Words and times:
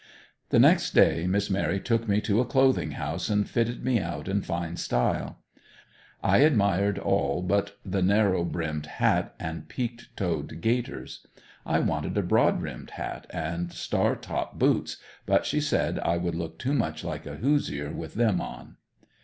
The 0.49 0.57
next 0.57 0.95
day 0.95 1.27
Miss 1.27 1.51
Mary 1.51 1.79
took 1.79 2.07
me 2.07 2.21
to 2.21 2.39
a 2.41 2.45
clothing 2.45 2.93
house 2.93 3.29
and 3.29 3.47
fitted 3.47 3.85
me 3.85 3.99
out 3.99 4.27
in 4.27 4.41
fine 4.41 4.75
style. 4.75 5.37
I 6.23 6.39
admired 6.39 6.97
all 6.97 7.43
but 7.43 7.77
the 7.85 8.01
narrow 8.01 8.43
brimmed 8.43 8.87
hat 8.87 9.35
and 9.39 9.67
peaked 9.69 10.17
toed 10.17 10.59
gaiters. 10.59 11.27
I 11.67 11.77
wanted 11.81 12.17
a 12.17 12.23
broad 12.23 12.57
brimmed 12.61 12.89
hat 12.97 13.27
and 13.29 13.71
star 13.71 14.15
top 14.15 14.57
boots, 14.57 14.97
but 15.27 15.45
she 15.45 15.61
said 15.61 15.99
I 15.99 16.17
would 16.17 16.33
look 16.33 16.57
too 16.57 16.73
much 16.73 17.03
like 17.03 17.27
a 17.27 17.35
hoosier 17.35 17.91
with 17.91 18.15
them 18.15 18.41
on. 18.41 18.77